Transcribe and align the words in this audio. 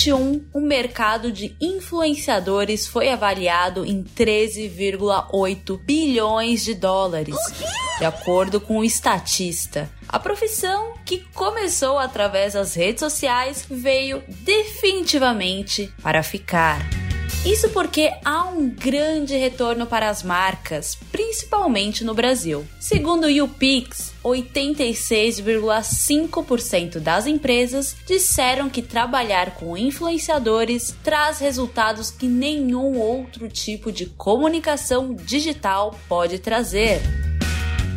2021, 0.00 0.46
o 0.54 0.60
mercado 0.60 1.30
de 1.30 1.54
influenciadores 1.60 2.86
foi 2.86 3.10
avaliado 3.10 3.84
em 3.84 4.02
13,8 4.02 5.78
bilhões 5.84 6.64
de 6.64 6.74
dólares, 6.74 7.36
de 7.98 8.04
acordo 8.04 8.60
com 8.60 8.78
o 8.78 8.84
estatista. 8.84 9.90
A 10.08 10.18
profissão, 10.18 10.94
que 11.04 11.18
começou 11.34 11.98
através 11.98 12.54
das 12.54 12.74
redes 12.74 13.00
sociais, 13.00 13.66
veio 13.68 14.22
definitivamente 14.28 15.92
para 16.02 16.22
ficar. 16.22 16.99
Isso 17.44 17.68
porque 17.70 18.12
há 18.22 18.44
um 18.44 18.68
grande 18.68 19.34
retorno 19.34 19.86
para 19.86 20.10
as 20.10 20.22
marcas, 20.22 20.98
principalmente 21.10 22.04
no 22.04 22.12
Brasil. 22.12 22.68
Segundo 22.78 23.24
o 23.24 23.30
YouPix, 23.30 24.12
86,5% 24.22 26.98
das 26.98 27.26
empresas 27.26 27.96
disseram 28.06 28.68
que 28.68 28.82
trabalhar 28.82 29.54
com 29.54 29.74
influenciadores 29.74 30.94
traz 31.02 31.38
resultados 31.38 32.10
que 32.10 32.28
nenhum 32.28 32.98
outro 32.98 33.48
tipo 33.48 33.90
de 33.90 34.04
comunicação 34.04 35.14
digital 35.14 35.98
pode 36.06 36.40
trazer. 36.40 37.00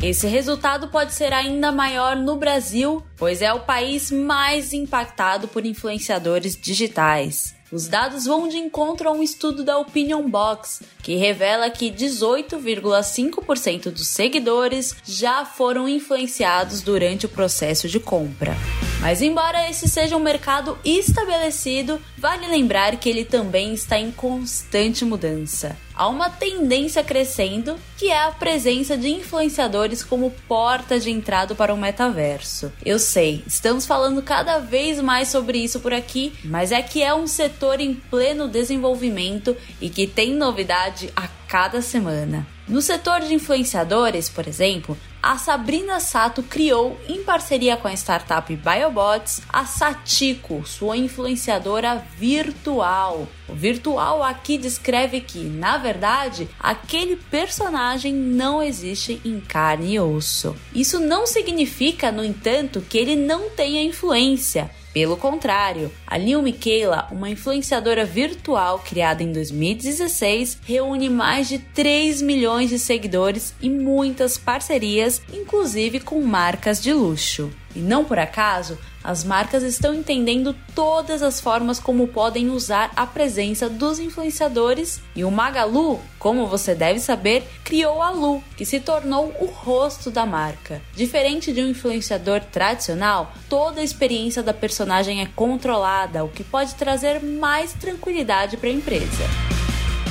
Esse 0.02 0.26
resultado 0.26 0.88
pode 0.88 1.14
ser 1.14 1.34
ainda 1.34 1.70
maior 1.70 2.16
no 2.16 2.38
Brasil, 2.38 3.04
pois 3.17 3.42
é 3.42 3.52
o 3.52 3.60
país 3.60 4.10
mais 4.10 4.72
impactado 4.72 5.50
por 5.50 5.66
influenciadores 5.66 6.56
digitais. 6.56 7.62
Os 7.74 7.88
dados 7.88 8.26
vão 8.26 8.48
de 8.48 8.58
encontro 8.58 9.10
a 9.10 9.12
um 9.12 9.24
estudo 9.24 9.64
da 9.64 9.80
Opinion 9.80 10.30
Box, 10.30 10.84
que 11.02 11.16
revela 11.16 11.72
que 11.72 11.90
18,5% 11.90 13.90
dos 13.90 14.10
seguidores 14.10 14.96
já 15.04 15.44
foram 15.44 15.90
influenciados 15.90 16.84
durante 16.84 17.26
o 17.26 17.30
processo 17.30 17.90
de 17.90 18.00
compra. 18.00 18.56
Mas, 19.04 19.22
embora 19.22 19.70
esse 19.70 19.90
seja 19.90 20.16
um 20.16 20.20
mercado 20.20 20.78
estabelecido, 20.84 22.02
vale 22.18 22.48
lembrar 22.48 22.96
que 22.96 23.10
ele 23.10 23.26
também 23.26 23.73
está 23.73 24.00
em 24.00 24.12
constante 24.12 25.04
mudança 25.04 25.78
há 25.95 26.08
uma 26.08 26.30
tendência 26.30 27.04
crescendo 27.04 27.76
que 27.98 28.10
é 28.10 28.23
a 28.23 28.32
presença 28.32 28.98
de 28.98 29.10
influenciadores 29.10 30.04
como 30.04 30.32
porta 30.48 31.00
de 31.00 31.12
entrada 31.12 31.56
para 31.56 31.73
o 31.73 31.78
metaverso. 31.78 32.72
Eu 32.86 33.00
sei, 33.00 33.44
estamos 33.48 33.86
falando 33.86 34.22
cada 34.22 34.60
vez 34.60 35.00
mais 35.00 35.30
sobre 35.30 35.60
isso 35.60 35.80
por 35.80 35.94
aqui, 35.94 36.34
mas 36.44 36.72
é 36.72 36.82
que 36.82 37.02
é 37.02 37.14
um 37.14 37.28
setor 37.28 37.80
em 37.80 37.94
pleno 37.94 38.48
desenvolvimento 38.48 39.56
e 39.80 39.90
que 39.90 40.08
tem 40.08 40.34
novidade 40.34 41.12
a 41.16 41.28
cada 41.48 41.82
semana. 41.82 42.53
No 42.66 42.81
setor 42.81 43.19
de 43.19 43.33
influenciadores, 43.33 44.30
por 44.30 44.47
exemplo, 44.47 44.97
a 45.22 45.38
Sabrina 45.38 46.00
Sato 46.00 46.42
criou, 46.42 46.97
em 47.09 47.22
parceria 47.22 47.75
com 47.75 47.89
a 47.89 47.94
startup 47.94 48.55
Biobots, 48.55 49.42
a 49.50 49.66
Satiko, 49.66 50.66
sua 50.66 50.95
influenciadora 50.95 52.02
virtual. 52.17 53.28
O 53.49 53.54
virtual 53.54 54.23
aqui 54.23 54.58
descreve 54.58 55.20
que, 55.20 55.39
na 55.39 55.77
verdade, 55.77 56.48
aquele 56.58 57.17
personagem 57.17 58.14
não 58.14 58.64
existe 58.64 59.21
em 59.26 59.42
carne 59.42 59.95
e 59.95 59.99
osso. 59.99 60.55
Isso 60.73 60.99
não 60.99 61.27
significa, 61.27 62.14
no 62.14 62.23
entanto, 62.23 62.80
que 62.80 62.98
ele 62.98 63.15
não 63.17 63.49
tenha 63.49 63.83
influência. 63.83 64.71
Pelo 64.93 65.17
contrário, 65.17 65.92
a 66.05 66.17
Lil 66.20 66.39
Miquela, 66.43 67.08
uma 67.11 67.27
influenciadora 67.27 68.05
virtual 68.05 68.77
criada 68.77 69.23
em 69.23 69.31
2016, 69.31 70.59
reúne 70.64 71.09
mais 71.09 71.49
de 71.49 71.58
3 71.58 72.21
milhões 72.21 72.70
de 72.70 72.77
seguidores 72.77 73.55
e 73.59 73.71
muitas 73.71 74.37
parcerias, 74.37 75.20
inclusive 75.33 75.99
com 75.99 76.21
marcas 76.21 76.80
de 76.80 76.93
luxo. 76.93 77.52
E 77.76 77.80
não 77.80 78.05
por 78.05 78.20
acaso, 78.20 78.77
as 79.03 79.23
marcas 79.23 79.64
estão 79.64 79.93
entendendo 79.93 80.55
todas 80.73 81.21
as 81.21 81.41
formas 81.41 81.80
como 81.80 82.08
podem 82.08 82.49
usar 82.49 82.91
a 82.95 83.05
presença 83.05 83.69
dos 83.69 83.99
influenciadores 83.99 85.02
e 85.15 85.23
o 85.23 85.31
Magalu, 85.31 85.99
como 86.17 86.47
você 86.47 86.73
deve 86.73 86.99
saber, 86.99 87.43
criou 87.64 88.02
a 88.02 88.11
Lu, 88.11 88.43
que 88.55 88.65
se 88.65 88.80
tornou 88.80 89.33
o 89.39 89.45
rosto 89.45 90.09
da 90.09 90.25
marca. 90.25 90.81
Diferente 90.95 91.52
de 91.52 91.61
um 91.61 91.67
influenciador 91.67 92.41
tradicional, 92.41 93.33
toda 93.49 93.81
a 93.81 93.83
experiência 93.83 94.41
da 94.41 94.53
personagem 94.53 95.21
é 95.21 95.25
controlada, 95.25 96.23
o 96.23 96.30
que 96.30 96.43
pode 96.43 96.75
trazer 96.75 97.21
mais 97.21 97.73
tranquilidade 97.73 98.58
para 98.58 98.70
a 98.70 98.73
empresa. 98.73 99.63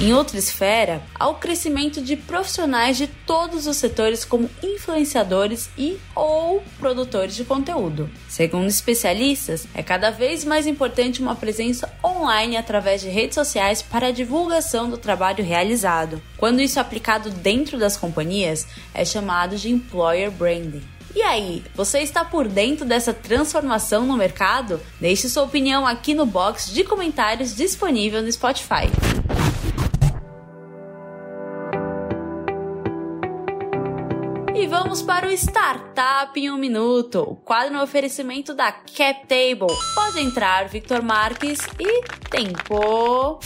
Em 0.03 0.13
outra 0.13 0.37
esfera, 0.37 1.01
há 1.15 1.29
o 1.29 1.37
crescimento 1.37 2.03
de 2.03 2.17
profissionais 2.17 2.97
de 2.97 3.07
todos 3.07 3.69
os 3.69 3.77
setores 3.77 4.25
como 4.25 4.51
influenciadores 4.61 5.71
e 5.79 5.97
ou 6.13 6.61
produtores 6.81 7.37
de 7.37 7.45
conteúdo. 7.45 8.11
Segundo 8.29 8.67
especialistas, 8.67 9.65
é 9.73 9.81
cada 9.81 10.11
vez 10.11 10.45
mais 10.45 10.67
importante 10.67 11.23
uma 11.23 11.37
presença 11.37 11.89
online 12.05 12.57
através 12.57 13.01
de 13.01 13.09
redes 13.09 13.37
sociais 13.37 13.81
para 13.81 14.09
a 14.09 14.11
divulgação 14.11 14.91
do 14.91 14.99
trabalho 14.99 15.45
realizado. 15.45 16.21
Quando 16.37 16.61
isso 16.61 16.81
é 16.81 16.83
aplicado 16.83 17.31
dentro 17.31 17.79
das 17.79 17.97
companhias, 17.97 18.67
é 18.93 19.05
chamado 19.05 19.57
de 19.57 19.71
employer 19.71 20.33
branding. 20.33 20.83
E 21.15 21.23
aí, 21.23 21.63
você 21.77 22.01
está 22.01 22.25
por 22.25 22.49
dentro 22.49 22.84
dessa 22.84 23.15
transformação 23.15 24.05
no 24.05 24.17
mercado? 24.17 24.81
Deixe 25.01 25.29
sua 25.29 25.45
opinião 25.45 25.87
aqui 25.87 26.13
no 26.13 26.27
box 26.27 26.73
de 26.73 26.83
comentários 26.83 27.55
disponível 27.55 28.21
no 28.21 28.33
Spotify. 28.33 28.91
E 34.55 34.67
vamos 34.67 35.01
para 35.01 35.27
o 35.27 35.31
Startup 35.31 36.39
em 36.39 36.51
um 36.51 36.59
Minuto, 36.59 37.21
o 37.23 37.37
quadro 37.37 37.73
no 37.73 37.83
oferecimento 37.83 38.55
da 38.55 38.71
CapTable. 38.71 39.75
Pode 39.95 40.21
entrar, 40.21 40.69
Victor 40.69 41.03
Marques 41.03 41.61
e 41.81 42.03
tempo. 42.29 43.41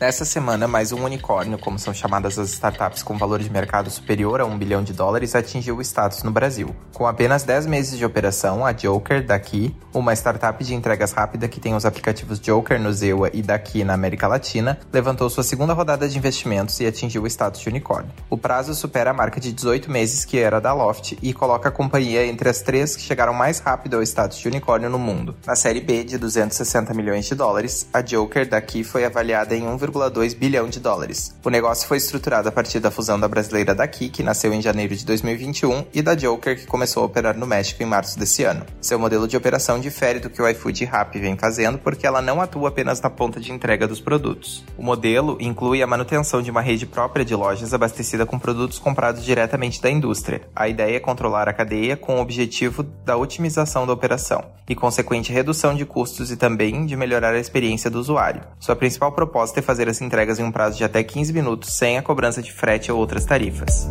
Nessa 0.00 0.24
semana, 0.24 0.68
mais 0.68 0.92
um 0.92 1.04
unicórnio, 1.04 1.58
como 1.58 1.76
são 1.76 1.92
chamadas 1.92 2.38
as 2.38 2.50
startups 2.50 3.02
com 3.02 3.18
valor 3.18 3.40
de 3.40 3.50
mercado 3.50 3.90
superior 3.90 4.40
a 4.40 4.44
um 4.44 4.56
bilhão 4.56 4.80
de 4.80 4.92
dólares, 4.92 5.34
atingiu 5.34 5.78
o 5.78 5.82
status 5.82 6.22
no 6.22 6.30
Brasil. 6.30 6.74
Com 6.92 7.04
apenas 7.04 7.42
10 7.42 7.66
meses 7.66 7.98
de 7.98 8.04
operação, 8.04 8.64
a 8.64 8.70
Joker 8.70 9.26
daqui, 9.26 9.74
uma 9.92 10.12
startup 10.12 10.62
de 10.62 10.72
entregas 10.72 11.10
rápida 11.10 11.48
que 11.48 11.58
tem 11.58 11.74
os 11.74 11.84
aplicativos 11.84 12.38
Joker 12.38 12.80
no 12.80 12.92
Zewa 12.92 13.28
e 13.32 13.42
daqui 13.42 13.82
na 13.82 13.94
América 13.94 14.28
Latina, 14.28 14.78
levantou 14.92 15.28
sua 15.28 15.42
segunda 15.42 15.72
rodada 15.72 16.08
de 16.08 16.16
investimentos 16.16 16.78
e 16.78 16.86
atingiu 16.86 17.24
o 17.24 17.26
status 17.26 17.60
de 17.60 17.68
unicórnio. 17.68 18.12
O 18.30 18.38
prazo 18.38 18.74
supera 18.74 19.10
a 19.10 19.14
marca 19.14 19.40
de 19.40 19.52
18 19.52 19.90
meses 19.90 20.24
que 20.24 20.38
era 20.38 20.60
da 20.60 20.72
Loft 20.72 21.18
e 21.20 21.32
coloca 21.32 21.70
a 21.70 21.72
companhia 21.72 22.24
entre 22.24 22.48
as 22.48 22.62
três 22.62 22.94
que 22.94 23.02
chegaram 23.02 23.34
mais 23.34 23.58
rápido 23.58 23.96
ao 23.96 24.02
status 24.04 24.38
de 24.38 24.46
unicórnio 24.46 24.88
no 24.88 24.98
mundo. 24.98 25.34
Na 25.44 25.56
série 25.56 25.80
B, 25.80 26.04
de 26.04 26.18
260 26.18 26.94
milhões 26.94 27.24
de 27.24 27.34
dólares, 27.34 27.88
a 27.92 28.00
Joker 28.00 28.48
daqui 28.48 28.84
foi 28.84 29.04
avaliada 29.04 29.56
em 29.56 29.66
1, 29.66 29.87
1,2 29.90 30.36
bilhão 30.36 30.68
de 30.68 30.80
dólares. 30.80 31.34
O 31.44 31.50
negócio 31.50 31.88
foi 31.88 31.96
estruturado 31.96 32.48
a 32.48 32.52
partir 32.52 32.80
da 32.80 32.90
fusão 32.90 33.18
da 33.18 33.28
brasileira 33.28 33.74
Daqui, 33.74 34.08
que 34.08 34.22
nasceu 34.22 34.52
em 34.52 34.62
janeiro 34.62 34.94
de 34.94 35.04
2021, 35.04 35.86
e 35.92 36.02
da 36.02 36.14
Joker, 36.14 36.58
que 36.58 36.66
começou 36.66 37.02
a 37.02 37.06
operar 37.06 37.36
no 37.36 37.46
México 37.46 37.82
em 37.82 37.86
março 37.86 38.18
desse 38.18 38.44
ano. 38.44 38.64
Seu 38.80 38.98
modelo 38.98 39.26
de 39.26 39.36
operação 39.36 39.80
difere 39.80 40.20
do 40.20 40.30
que 40.30 40.40
o 40.40 40.48
iFood 40.48 40.82
e 40.84 40.86
Rappi 40.86 41.18
vem 41.18 41.36
fazendo, 41.36 41.78
porque 41.78 42.06
ela 42.06 42.22
não 42.22 42.40
atua 42.40 42.68
apenas 42.68 43.00
na 43.00 43.10
ponta 43.10 43.40
de 43.40 43.52
entrega 43.52 43.86
dos 43.86 44.00
produtos. 44.00 44.64
O 44.76 44.82
modelo 44.82 45.36
inclui 45.40 45.82
a 45.82 45.86
manutenção 45.86 46.42
de 46.42 46.50
uma 46.50 46.60
rede 46.60 46.86
própria 46.86 47.24
de 47.24 47.34
lojas 47.34 47.72
abastecida 47.74 48.26
com 48.26 48.38
produtos 48.38 48.78
comprados 48.78 49.24
diretamente 49.24 49.80
da 49.80 49.90
indústria. 49.90 50.42
A 50.54 50.68
ideia 50.68 50.96
é 50.96 51.00
controlar 51.00 51.48
a 51.48 51.52
cadeia 51.52 51.96
com 51.96 52.16
o 52.16 52.20
objetivo 52.20 52.82
da 52.82 53.16
otimização 53.16 53.86
da 53.86 53.92
operação 53.92 54.44
e 54.68 54.74
consequente 54.74 55.32
redução 55.32 55.74
de 55.74 55.84
custos 55.84 56.30
e 56.30 56.36
também 56.36 56.84
de 56.84 56.96
melhorar 56.96 57.34
a 57.34 57.38
experiência 57.38 57.90
do 57.90 57.98
usuário. 57.98 58.42
Sua 58.58 58.76
principal 58.76 59.12
proposta 59.12 59.60
é 59.60 59.62
fazer 59.62 59.77
fazer 59.78 59.88
as 59.88 60.00
entregas 60.00 60.40
em 60.40 60.42
um 60.42 60.50
prazo 60.50 60.76
de 60.76 60.82
até 60.82 61.04
15 61.04 61.32
minutos 61.32 61.72
sem 61.72 61.96
a 61.98 62.02
cobrança 62.02 62.42
de 62.42 62.52
frete 62.52 62.90
ou 62.90 62.98
outras 62.98 63.24
tarifas. 63.24 63.88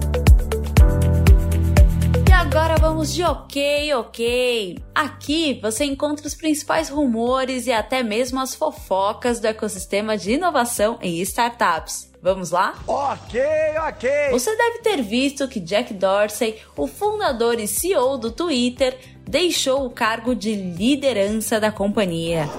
E 2.28 2.32
agora 2.34 2.76
vamos 2.76 3.14
de 3.14 3.24
ok, 3.24 3.94
ok. 3.94 4.84
Aqui 4.94 5.58
você 5.62 5.86
encontra 5.86 6.28
os 6.28 6.36
principais 6.36 6.90
rumores 6.90 7.68
e 7.68 7.72
até 7.72 8.04
mesmo 8.04 8.42
as 8.42 8.54
fofocas 8.54 9.40
do 9.40 9.48
ecossistema 9.48 10.18
de 10.18 10.34
inovação 10.34 11.00
e 11.02 11.22
startups. 11.22 12.12
Vamos 12.22 12.52
lá? 12.52 12.76
Ok, 12.86 13.40
ok. 13.88 14.10
Você 14.32 14.54
deve 14.58 14.80
ter 14.80 15.02
visto 15.02 15.48
que 15.48 15.62
Jack 15.62 15.94
Dorsey, 15.94 16.58
o 16.76 16.86
fundador 16.86 17.62
e 17.62 17.68
CEO 17.68 18.18
do 18.18 18.30
Twitter, 18.30 18.98
deixou 19.26 19.86
o 19.86 19.90
cargo 19.90 20.36
de 20.36 20.54
liderança 20.54 21.62
da 21.62 21.72
companhia. 21.72 22.50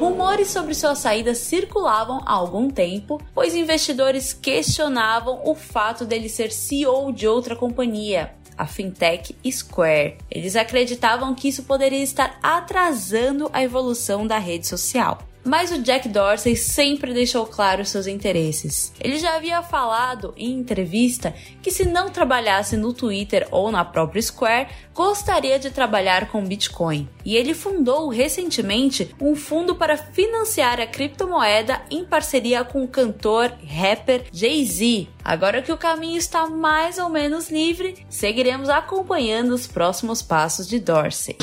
Rumores 0.00 0.48
sobre 0.48 0.72
sua 0.72 0.94
saída 0.94 1.34
circulavam 1.34 2.22
há 2.24 2.32
algum 2.32 2.70
tempo, 2.70 3.20
pois 3.34 3.54
investidores 3.54 4.32
questionavam 4.32 5.42
o 5.44 5.54
fato 5.54 6.06
dele 6.06 6.26
ser 6.26 6.50
CEO 6.50 7.12
de 7.12 7.28
outra 7.28 7.54
companhia, 7.54 8.32
a 8.56 8.66
fintech 8.66 9.36
Square. 9.52 10.16
Eles 10.30 10.56
acreditavam 10.56 11.34
que 11.34 11.48
isso 11.48 11.64
poderia 11.64 12.02
estar 12.02 12.38
atrasando 12.42 13.50
a 13.52 13.62
evolução 13.62 14.26
da 14.26 14.38
rede 14.38 14.66
social. 14.66 15.18
Mas 15.44 15.70
o 15.70 15.82
Jack 15.82 16.08
Dorsey 16.08 16.54
sempre 16.54 17.14
deixou 17.14 17.46
claro 17.46 17.84
seus 17.84 18.06
interesses. 18.06 18.92
Ele 19.00 19.18
já 19.18 19.36
havia 19.36 19.62
falado 19.62 20.34
em 20.36 20.52
entrevista 20.52 21.34
que 21.62 21.70
se 21.70 21.84
não 21.84 22.10
trabalhasse 22.10 22.76
no 22.76 22.92
Twitter 22.92 23.48
ou 23.50 23.70
na 23.70 23.84
própria 23.84 24.20
Square, 24.20 24.68
gostaria 24.94 25.58
de 25.58 25.70
trabalhar 25.70 26.28
com 26.30 26.44
Bitcoin. 26.44 27.08
E 27.24 27.36
ele 27.36 27.54
fundou 27.54 28.08
recentemente 28.08 29.14
um 29.20 29.34
fundo 29.34 29.74
para 29.74 29.96
financiar 29.96 30.80
a 30.80 30.86
criptomoeda 30.86 31.80
em 31.90 32.04
parceria 32.04 32.64
com 32.64 32.84
o 32.84 32.88
cantor 32.88 33.52
rapper 33.66 34.24
Jay-Z. 34.32 35.08
Agora 35.24 35.62
que 35.62 35.72
o 35.72 35.78
caminho 35.78 36.18
está 36.18 36.46
mais 36.46 36.98
ou 36.98 37.08
menos 37.08 37.50
livre, 37.50 38.04
seguiremos 38.08 38.68
acompanhando 38.68 39.52
os 39.52 39.66
próximos 39.66 40.20
passos 40.20 40.68
de 40.68 40.78
Dorsey. 40.78 41.36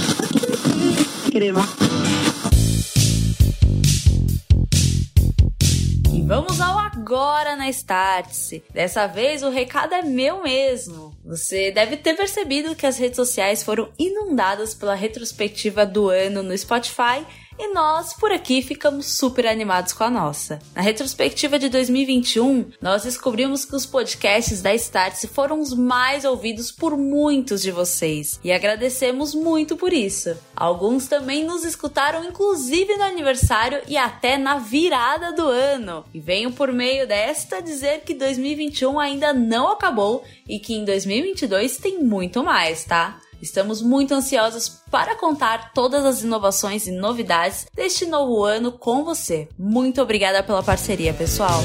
Crema. 1.32 1.87
Vamos 6.28 6.60
ao 6.60 6.78
agora 6.78 7.56
na 7.56 7.70
Startse. 7.70 8.62
Dessa 8.74 9.08
vez 9.08 9.44
o 9.44 9.50
recado 9.50 9.94
é 9.94 10.02
meu 10.02 10.44
mesmo. 10.44 11.16
Você 11.24 11.72
deve 11.72 11.96
ter 11.96 12.16
percebido 12.16 12.76
que 12.76 12.86
as 12.86 12.98
redes 12.98 13.16
sociais 13.16 13.64
foram 13.64 13.88
inundadas 13.98 14.74
pela 14.74 14.94
retrospectiva 14.94 15.86
do 15.86 16.10
ano 16.10 16.44
no 16.44 16.58
Spotify 16.58 17.26
e 17.60 17.74
nós, 17.74 18.14
por 18.14 18.32
aqui, 18.32 18.62
ficamos 18.62 19.18
super 19.18 19.48
animados 19.48 19.94
com 19.94 20.04
a 20.04 20.10
nossa. 20.10 20.60
Na 20.76 20.82
retrospectiva 20.82 21.58
de 21.58 21.70
2021, 21.70 22.72
nós 22.82 23.04
descobrimos 23.04 23.66
que 23.66 23.76
os 23.76 23.86
podcasts 23.86 24.62
da 24.62 24.74
Startse 24.76 25.28
foram 25.28 25.60
os 25.60 25.74
mais 25.74 26.24
ouvidos 26.26 26.72
por 26.72 26.96
muitos 26.98 27.62
de 27.62 27.72
vocês 27.72 28.40
e 28.44 28.52
agradecemos 28.52 29.34
muito 29.34 29.76
por 29.76 29.92
isso. 29.92 30.38
Alguns 30.56 31.08
também 31.08 31.44
nos 31.44 31.64
escutaram, 31.64 32.24
inclusive 32.24 32.96
no 32.96 33.04
aniversário 33.04 33.82
e 33.88 33.98
até 33.98 34.38
na 34.38 34.58
virada 34.58 35.32
do 35.34 35.48
ano. 35.48 36.06
E 36.14 36.20
venho 36.20 36.52
por 36.52 36.72
meio 36.72 37.08
desta 37.08 37.62
dizer 37.62 38.02
que 38.02 38.14
2021 38.14 39.00
ainda 39.00 39.34
não 39.34 39.72
acabou 39.72 40.24
e 40.48 40.60
que 40.60 40.74
em 40.74 40.86
2022 40.86 41.78
tem 41.78 42.04
muito 42.04 42.44
mais, 42.44 42.84
tá? 42.84 43.20
Estamos 43.42 43.82
muito 43.82 44.14
ansiosos 44.14 44.82
para 44.90 45.16
contar 45.16 45.72
todas 45.74 46.04
as 46.06 46.24
inovações 46.24 46.88
e 46.88 46.92
novidades 46.92 47.68
deste 47.74 48.06
novo 48.06 48.44
ano 48.44 48.72
com 48.72 49.04
você. 49.04 49.48
Muito 49.58 50.02
obrigada 50.02 50.42
pela 50.42 50.64
parceria, 50.64 51.14
pessoal. 51.14 51.62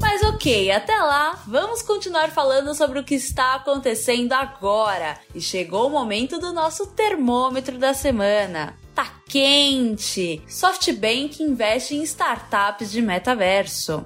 Mas 0.00 0.22
ok, 0.22 0.70
até 0.70 0.96
lá, 0.96 1.42
vamos 1.46 1.82
continuar 1.82 2.30
falando 2.30 2.74
sobre 2.74 2.98
o 2.98 3.04
que 3.04 3.14
está 3.14 3.56
acontecendo 3.56 4.32
agora. 4.32 5.18
E 5.34 5.40
chegou 5.40 5.86
o 5.86 5.90
momento 5.90 6.38
do 6.38 6.52
nosso 6.52 6.86
termômetro 6.86 7.78
da 7.78 7.92
semana. 7.92 8.74
Tá 8.94 9.12
quente! 9.28 10.42
SoftBank 10.48 11.42
investe 11.42 11.94
em 11.94 12.02
startups 12.02 12.90
de 12.90 13.02
metaverso. 13.02 14.04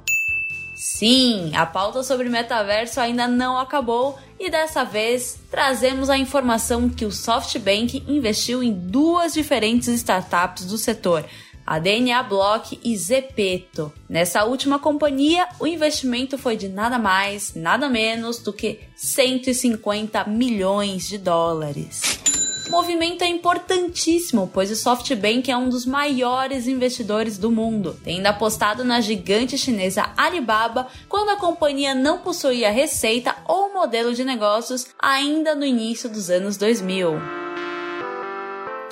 Sim, 0.74 1.52
a 1.54 1.64
pauta 1.64 2.02
sobre 2.02 2.28
metaverso 2.28 3.00
ainda 3.00 3.28
não 3.28 3.56
acabou 3.56 4.18
e 4.42 4.50
dessa 4.50 4.82
vez 4.82 5.38
trazemos 5.48 6.10
a 6.10 6.18
informação 6.18 6.88
que 6.88 7.04
o 7.04 7.12
SoftBank 7.12 8.02
investiu 8.08 8.60
em 8.60 8.72
duas 8.72 9.34
diferentes 9.34 9.86
startups 9.86 10.64
do 10.64 10.76
setor, 10.76 11.24
a 11.64 11.78
DNA 11.78 12.20
Block 12.24 12.76
e 12.82 12.96
Zepeto. 12.96 13.92
Nessa 14.08 14.44
última 14.44 14.80
companhia, 14.80 15.46
o 15.60 15.66
investimento 15.66 16.36
foi 16.36 16.56
de 16.56 16.68
nada 16.68 16.98
mais, 16.98 17.54
nada 17.54 17.88
menos 17.88 18.38
do 18.38 18.52
que 18.52 18.80
150 18.96 20.24
milhões 20.24 21.08
de 21.08 21.18
dólares 21.18 22.31
movimento 22.68 23.22
é 23.22 23.28
importantíssimo, 23.28 24.50
pois 24.52 24.70
o 24.70 24.76
SoftBank 24.76 25.50
é 25.50 25.56
um 25.56 25.68
dos 25.68 25.84
maiores 25.84 26.66
investidores 26.66 27.38
do 27.38 27.50
mundo, 27.50 27.98
tendo 28.04 28.26
apostado 28.26 28.84
na 28.84 29.00
gigante 29.00 29.58
chinesa 29.58 30.12
Alibaba 30.16 30.88
quando 31.08 31.30
a 31.30 31.36
companhia 31.36 31.94
não 31.94 32.18
possuía 32.18 32.70
receita 32.70 33.36
ou 33.46 33.72
modelo 33.72 34.14
de 34.14 34.24
negócios 34.24 34.86
ainda 34.98 35.54
no 35.54 35.64
início 35.64 36.08
dos 36.08 36.30
anos 36.30 36.56
2000 36.56 37.42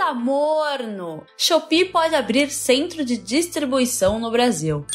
tá 0.01 0.15
morno. 0.15 1.25
Shopee 1.37 1.85
pode 1.85 2.15
abrir 2.15 2.51
centro 2.51 3.05
de 3.05 3.19
distribuição 3.19 4.19
no 4.19 4.31
Brasil. 4.31 4.87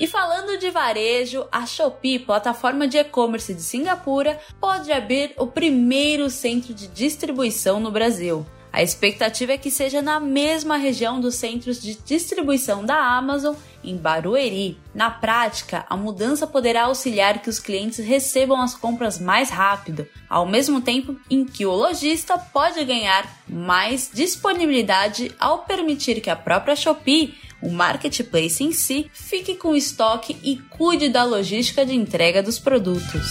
E 0.00 0.06
falando 0.06 0.56
de 0.56 0.70
varejo, 0.70 1.46
a 1.52 1.66
Shopee, 1.66 2.18
plataforma 2.18 2.88
de 2.88 2.96
e-commerce 2.96 3.52
de 3.52 3.60
Singapura, 3.60 4.40
pode 4.58 4.90
abrir 4.90 5.34
o 5.36 5.46
primeiro 5.46 6.30
centro 6.30 6.72
de 6.72 6.86
distribuição 6.86 7.78
no 7.78 7.90
Brasil. 7.90 8.46
A 8.72 8.82
expectativa 8.82 9.52
é 9.52 9.58
que 9.58 9.70
seja 9.70 10.00
na 10.00 10.20
mesma 10.20 10.76
região 10.76 11.20
dos 11.20 11.34
centros 11.34 11.82
de 11.82 11.94
distribuição 11.94 12.84
da 12.84 12.96
Amazon, 12.96 13.54
em 13.82 13.96
Barueri. 13.96 14.78
Na 14.94 15.10
prática, 15.10 15.84
a 15.88 15.96
mudança 15.96 16.46
poderá 16.46 16.84
auxiliar 16.84 17.42
que 17.42 17.50
os 17.50 17.58
clientes 17.58 17.98
recebam 17.98 18.60
as 18.60 18.74
compras 18.74 19.18
mais 19.18 19.50
rápido, 19.50 20.06
ao 20.28 20.46
mesmo 20.46 20.80
tempo 20.80 21.16
em 21.28 21.44
que 21.44 21.66
o 21.66 21.72
lojista 21.72 22.38
pode 22.38 22.84
ganhar 22.84 23.28
mais 23.48 24.10
disponibilidade 24.12 25.34
ao 25.40 25.60
permitir 25.60 26.20
que 26.20 26.30
a 26.30 26.36
própria 26.36 26.76
Shopee 26.76 27.34
o 27.62 27.70
marketplace 27.70 28.64
em 28.64 28.72
si 28.72 29.10
fique 29.12 29.54
com 29.54 29.74
estoque 29.74 30.36
e 30.42 30.56
cuide 30.56 31.08
da 31.08 31.24
logística 31.24 31.84
de 31.84 31.94
entrega 31.94 32.42
dos 32.42 32.58
produtos. 32.58 33.26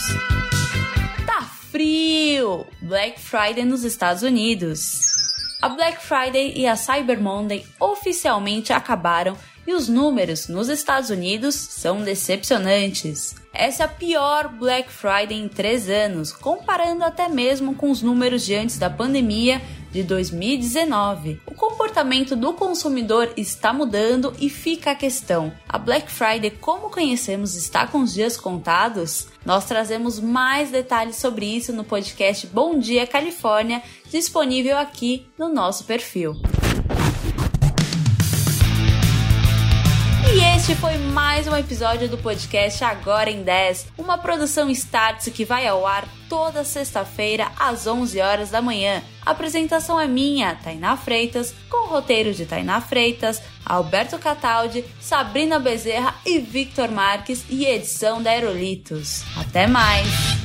Tá 1.25 1.41
frio! 1.71 2.68
Black 2.81 3.19
Friday 3.19 3.65
nos 3.65 3.83
Estados 3.83 4.21
Unidos. 4.21 5.28
A 5.61 5.67
Black 5.67 6.01
Friday 6.01 6.53
e 6.56 6.65
a 6.65 6.77
Cyber 6.77 7.19
Monday 7.19 7.65
oficialmente 7.81 8.71
acabaram 8.71 9.35
e 9.67 9.73
os 9.73 9.89
números 9.89 10.47
nos 10.47 10.69
Estados 10.69 11.09
Unidos 11.09 11.53
são 11.53 12.01
decepcionantes. 12.01 13.35
Essa 13.53 13.83
é 13.83 13.85
a 13.85 13.89
pior 13.89 14.47
Black 14.47 14.89
Friday 14.89 15.38
em 15.38 15.50
três 15.50 15.89
anos, 15.89 16.31
comparando 16.31 17.03
até 17.03 17.27
mesmo 17.27 17.75
com 17.75 17.91
os 17.91 18.01
números 18.01 18.45
de 18.45 18.55
antes 18.55 18.77
da 18.79 18.89
pandemia 18.89 19.62
de 19.91 20.03
2019. 20.03 21.41
O 21.46 21.53
comportamento 21.53 22.36
do 22.36 22.53
consumidor 22.53 23.31
está 23.36 23.74
mudando 23.74 24.34
e 24.39 24.50
fica 24.50 24.91
a 24.91 24.96
questão: 24.96 25.51
a 25.67 25.77
Black 25.77 26.12
Friday, 26.12 26.51
como 26.51 26.89
conhecemos, 26.89 27.55
está 27.55 27.88
com 27.88 28.01
os 28.01 28.13
dias 28.13 28.38
contados? 28.38 29.27
Nós 29.46 29.65
trazemos 29.65 30.19
mais 30.19 30.69
detalhes 30.72 31.15
sobre 31.15 31.46
isso 31.46 31.74
no 31.74 31.84
podcast 31.84 32.46
Bom 32.48 32.77
Dia 32.77 33.08
Califórnia, 33.08 33.81
disponível 34.10 34.77
aqui 34.77 35.27
no 35.38 35.50
nosso 35.50 35.86
perfil. 35.86 36.36
Este 40.69 40.81
foi 40.81 40.99
mais 40.99 41.47
um 41.47 41.55
episódio 41.55 42.07
do 42.07 42.15
podcast 42.15 42.83
Agora 42.83 43.31
em 43.31 43.41
10, 43.41 43.88
uma 43.97 44.19
produção 44.19 44.69
Startse 44.69 45.31
que 45.31 45.43
vai 45.43 45.65
ao 45.65 45.83
ar 45.88 46.07
toda 46.29 46.63
sexta-feira 46.63 47.51
às 47.57 47.88
11 47.88 48.21
horas 48.21 48.51
da 48.51 48.61
manhã. 48.61 49.01
A 49.25 49.31
apresentação 49.31 49.99
é 49.99 50.07
minha, 50.07 50.53
Tainá 50.63 50.95
Freitas, 50.95 51.55
com 51.67 51.88
o 51.88 51.89
roteiro 51.89 52.35
de 52.35 52.45
Tainá 52.45 52.79
Freitas, 52.81 53.41
Alberto 53.65 54.19
Cataldi, 54.19 54.85
Sabrina 54.99 55.57
Bezerra 55.57 56.13
e 56.23 56.38
Victor 56.38 56.91
Marques 56.91 57.43
e 57.49 57.65
edição 57.65 58.21
da 58.21 58.29
Aerolitos. 58.29 59.23
Até 59.35 59.65
mais! 59.65 60.38